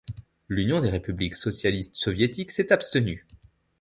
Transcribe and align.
L'Union 0.49 0.81
des 0.81 0.89
républiques 0.89 1.35
socialistes 1.35 1.95
soviétiques 1.95 2.49
s'est 2.49 2.73
abstenue. 2.73 3.27